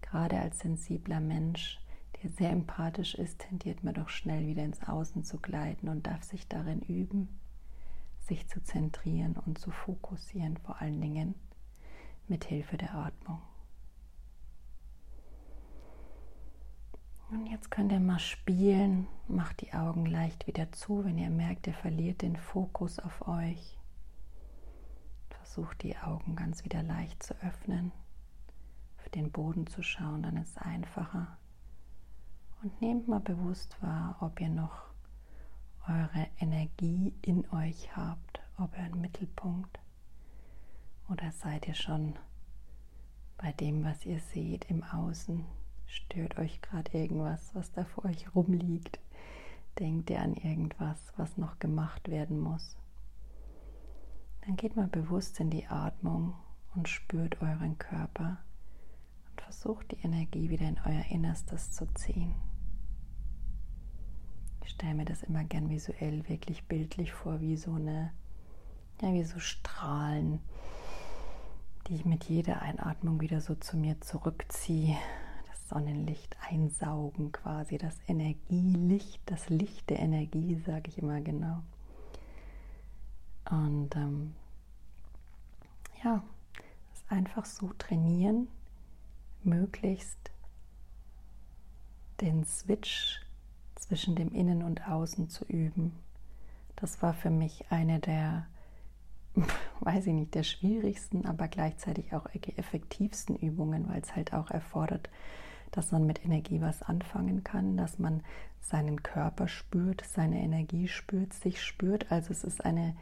Gerade 0.09 0.39
als 0.39 0.59
sensibler 0.59 1.19
Mensch 1.19 1.79
der 2.21 2.31
sehr 2.31 2.49
empathisch 2.49 3.15
ist, 3.15 3.39
tendiert 3.39 3.83
man 3.83 3.93
doch 3.93 4.09
schnell 4.09 4.47
wieder 4.47 4.63
ins 4.63 4.81
Außen 4.81 5.23
zu 5.23 5.37
gleiten 5.37 5.89
und 5.89 6.07
darf 6.07 6.23
sich 6.23 6.47
darin 6.47 6.81
üben, 6.81 7.27
sich 8.21 8.47
zu 8.47 8.63
zentrieren 8.63 9.35
und 9.45 9.59
zu 9.59 9.69
fokussieren, 9.69 10.57
vor 10.57 10.81
allen 10.81 10.99
Dingen 11.01 11.35
mit 12.27 12.45
Hilfe 12.45 12.77
der 12.77 12.95
Atmung. 12.95 13.41
Und 17.29 17.47
jetzt 17.47 17.69
könnt 17.69 17.91
ihr 17.91 17.99
mal 17.99 18.19
spielen, 18.19 19.07
macht 19.27 19.61
die 19.61 19.73
Augen 19.73 20.05
leicht 20.05 20.47
wieder 20.47 20.71
zu, 20.71 21.03
wenn 21.03 21.17
ihr 21.17 21.29
merkt, 21.29 21.67
ihr 21.67 21.73
verliert 21.73 22.21
den 22.21 22.37
Fokus 22.37 22.99
auf 22.99 23.27
euch. 23.27 23.77
Versucht 25.29 25.83
die 25.83 25.97
Augen 25.97 26.35
ganz 26.35 26.63
wieder 26.63 26.81
leicht 26.81 27.21
zu 27.21 27.35
öffnen, 27.41 27.91
den 29.25 29.31
Boden 29.31 29.67
zu 29.67 29.81
schauen, 29.81 30.21
dann 30.23 30.37
ist 30.37 30.51
es 30.51 30.57
einfacher. 30.57 31.37
Und 32.61 32.79
nehmt 32.81 33.07
mal 33.07 33.19
bewusst 33.19 33.81
wahr, 33.81 34.17
ob 34.21 34.39
ihr 34.39 34.49
noch 34.49 34.83
eure 35.87 36.27
Energie 36.39 37.13
in 37.21 37.49
euch 37.51 37.95
habt, 37.95 38.39
ob 38.57 38.75
ihr 38.77 38.83
einen 38.83 39.01
Mittelpunkt 39.01 39.79
oder 41.09 41.31
seid 41.31 41.67
ihr 41.67 41.75
schon 41.75 42.15
bei 43.37 43.51
dem, 43.51 43.83
was 43.83 44.05
ihr 44.05 44.19
seht 44.19 44.69
im 44.69 44.83
Außen. 44.83 45.45
Stört 45.85 46.37
euch 46.39 46.61
gerade 46.61 46.97
irgendwas, 46.97 47.53
was 47.53 47.71
da 47.71 47.83
vor 47.85 48.05
euch 48.05 48.33
rumliegt? 48.33 48.99
Denkt 49.77 50.09
ihr 50.09 50.21
an 50.21 50.35
irgendwas, 50.35 51.13
was 51.17 51.37
noch 51.37 51.59
gemacht 51.59 52.09
werden 52.09 52.39
muss? 52.39 52.77
Dann 54.45 54.55
geht 54.55 54.75
mal 54.75 54.87
bewusst 54.87 55.39
in 55.39 55.49
die 55.49 55.67
Atmung 55.67 56.33
und 56.73 56.89
spürt 56.89 57.41
euren 57.41 57.77
Körper 57.77 58.37
versucht 59.45 59.91
die 59.91 60.03
Energie 60.03 60.49
wieder 60.49 60.67
in 60.67 60.79
euer 60.85 61.05
Innerstes 61.11 61.71
zu 61.71 61.85
ziehen. 61.93 62.33
Ich 64.63 64.71
stelle 64.71 64.95
mir 64.95 65.05
das 65.05 65.21
immer 65.21 65.43
gern 65.43 65.69
visuell, 65.69 66.27
wirklich 66.27 66.63
bildlich 66.63 67.13
vor, 67.13 67.41
wie 67.41 67.55
so 67.55 67.73
eine, 67.73 68.11
ja, 69.01 69.13
wie 69.13 69.23
so 69.23 69.39
Strahlen, 69.39 70.39
die 71.87 71.95
ich 71.95 72.05
mit 72.05 72.23
jeder 72.23 72.63
Einatmung 72.63 73.21
wieder 73.21 73.39
so 73.39 73.53
zu 73.53 73.77
mir 73.77 74.01
zurückziehe. 74.01 74.97
Das 75.47 75.69
Sonnenlicht 75.69 76.35
einsaugen 76.49 77.31
quasi, 77.31 77.77
das 77.77 77.95
Energielicht, 78.07 79.21
das 79.27 79.49
Licht 79.49 79.91
der 79.91 79.99
Energie, 79.99 80.55
sage 80.65 80.89
ich 80.89 80.97
immer 80.97 81.21
genau. 81.21 81.61
Und 83.51 83.95
ähm, 83.95 84.33
ja, 86.03 86.23
es 86.91 87.11
einfach 87.11 87.45
so 87.45 87.71
trainieren, 87.77 88.47
möglichst 89.45 90.31
den 92.21 92.45
Switch 92.45 93.21
zwischen 93.75 94.15
dem 94.15 94.31
Innen 94.31 94.63
und 94.63 94.87
Außen 94.87 95.29
zu 95.29 95.45
üben, 95.45 95.93
das 96.75 97.01
war 97.01 97.13
für 97.13 97.29
mich 97.29 97.65
eine 97.69 97.99
der, 97.99 98.47
weiß 99.81 100.07
ich 100.07 100.13
nicht, 100.13 100.35
der 100.35 100.43
schwierigsten, 100.43 101.25
aber 101.25 101.47
gleichzeitig 101.47 102.13
auch 102.13 102.27
effektivsten 102.33 103.35
Übungen, 103.35 103.87
weil 103.87 104.01
es 104.01 104.15
halt 104.15 104.33
auch 104.33 104.49
erfordert, 104.51 105.09
dass 105.71 105.91
man 105.91 106.05
mit 106.05 106.23
Energie 106.23 106.61
was 106.61 106.81
anfangen 106.81 107.43
kann, 107.43 107.77
dass 107.77 107.99
man 107.99 108.23
seinen 108.61 109.03
Körper 109.03 109.47
spürt, 109.47 110.03
seine 110.05 110.41
Energie 110.41 110.87
spürt, 110.87 111.33
sich 111.33 111.61
spürt. 111.61 112.11
Also 112.11 112.31
es 112.31 112.43
ist 112.43 112.65
eine 112.65 112.95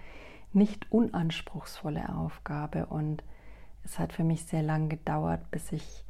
nicht 0.51 0.91
unanspruchsvolle 0.91 2.15
Aufgabe 2.15 2.88
und 2.88 3.23
es 3.84 3.99
hat 3.99 4.13
für 4.13 4.23
mich 4.23 4.45
sehr 4.45 4.63
lange 4.63 4.89
gedauert, 4.89 5.49
bis 5.51 5.71
ich 5.71 6.06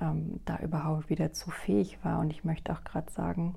ähm, 0.00 0.40
da 0.44 0.58
überhaupt 0.58 1.10
wieder 1.10 1.32
zu 1.32 1.50
fähig 1.50 1.98
war. 2.04 2.20
Und 2.20 2.30
ich 2.30 2.44
möchte 2.44 2.72
auch 2.72 2.84
gerade 2.84 3.10
sagen, 3.12 3.54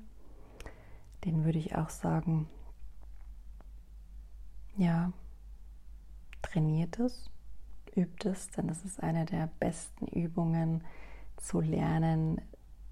den 1.25 1.45
würde 1.45 1.59
ich 1.59 1.77
auch 1.77 1.91
sagen, 1.91 2.49
ja, 4.77 5.13
trainiert 6.43 6.99
es 6.99 7.31
übt 7.97 8.29
es, 8.29 8.51
denn 8.51 8.69
es 8.69 8.85
ist 8.85 9.03
eine 9.03 9.25
der 9.25 9.49
besten 9.59 10.07
Übungen 10.07 10.83
zu 11.37 11.61
lernen, 11.61 12.41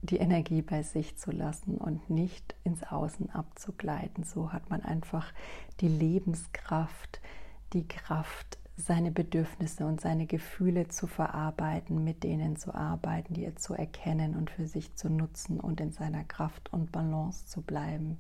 die 0.03 0.17
Energie 0.17 0.63
bei 0.63 0.83
sich 0.83 1.17
zu 1.17 1.31
lassen 1.31 1.79
und 1.79 2.11
nicht 2.11 2.57
ins 2.65 2.83
Außen 2.83 3.31
abzugleiten. 3.31 4.25
So 4.25 4.53
hat 4.53 4.69
man 4.69 4.83
einfach 4.83 5.33
die 5.81 5.89
Lebenskraft, 5.89 7.21
die 7.73 7.87
Kraft, 7.87 8.59
seine 8.77 9.13
Bedürfnisse 9.13 9.87
und 9.87 10.01
seine 10.01 10.27
Gefühle 10.27 10.89
zu 10.89 11.07
verarbeiten, 11.07 12.03
mit 12.03 12.25
denen 12.25 12.57
zu 12.57 12.75
arbeiten, 12.75 13.35
die 13.35 13.55
zu 13.55 13.75
erkennen 13.75 14.35
und 14.35 14.51
für 14.51 14.67
sich 14.67 14.95
zu 14.97 15.09
nutzen 15.09 15.61
und 15.61 15.81
in 15.81 15.93
seiner 15.93 16.25
Kraft 16.25 16.73
und 16.73 16.91
Balance 16.91 17.47
zu 17.47 17.63
bleiben. 17.63 18.19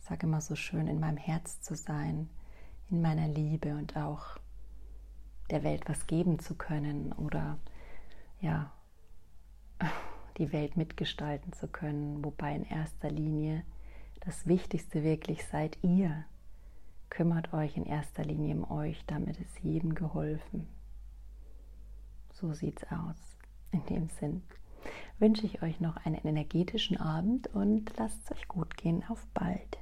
Ich 0.00 0.06
sage 0.06 0.26
immer 0.26 0.40
so 0.40 0.54
schön, 0.54 0.86
in 0.86 1.00
meinem 1.00 1.18
Herz 1.18 1.60
zu 1.60 1.74
sein, 1.74 2.30
in 2.90 3.02
meiner 3.02 3.28
Liebe 3.28 3.74
und 3.74 3.96
auch 3.96 4.38
der 5.50 5.62
Welt 5.62 5.88
was 5.88 6.06
geben 6.06 6.38
zu 6.38 6.54
können 6.54 7.12
oder 7.12 7.58
ja, 8.40 8.72
die 10.38 10.52
Welt 10.52 10.76
mitgestalten 10.76 11.52
zu 11.52 11.68
können, 11.68 12.24
wobei 12.24 12.54
in 12.54 12.64
erster 12.64 13.10
Linie 13.10 13.64
das 14.20 14.46
Wichtigste 14.46 15.02
wirklich 15.02 15.44
seid 15.46 15.78
ihr. 15.82 16.24
Kümmert 17.08 17.52
euch 17.52 17.76
in 17.76 17.86
erster 17.86 18.24
Linie 18.24 18.54
um 18.54 18.70
euch, 18.70 19.04
damit 19.06 19.40
ist 19.40 19.58
jedem 19.60 19.94
geholfen. 19.94 20.68
So 22.32 22.52
sieht's 22.52 22.84
aus. 22.84 23.16
In 23.72 23.84
dem 23.86 24.08
Sinn 24.08 24.42
wünsche 25.18 25.44
ich 25.44 25.62
euch 25.62 25.80
noch 25.80 25.96
einen 26.04 26.24
energetischen 26.24 26.96
Abend 26.96 27.48
und 27.48 27.92
lasst 27.98 28.22
es 28.24 28.32
euch 28.32 28.48
gut 28.48 28.76
gehen. 28.76 29.04
Auf 29.08 29.26
bald. 29.34 29.79